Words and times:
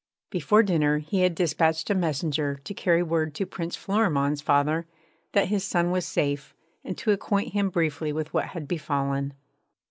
Before 0.31 0.63
dinner 0.63 0.97
he 0.97 1.21
had 1.21 1.35
dispatched 1.35 1.91
a 1.91 1.93
messenger 1.93 2.55
to 2.63 2.73
carry 2.73 3.03
word 3.03 3.35
to 3.35 3.45
Prince 3.45 3.75
Florimond's 3.75 4.41
father, 4.41 4.87
that 5.33 5.49
his 5.49 5.63
son 5.63 5.91
was 5.91 6.07
safe, 6.07 6.55
and 6.83 6.97
to 6.97 7.11
acquaint 7.11 7.53
him 7.53 7.69
briefly 7.69 8.11
with 8.11 8.33
what 8.33 8.45
had 8.45 8.67
befallen. 8.67 9.35